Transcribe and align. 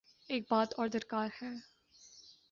ایک 0.29 0.43
بات 0.49 0.73
اور 0.77 0.87
درکار 0.87 1.29
ہے۔ 1.41 1.51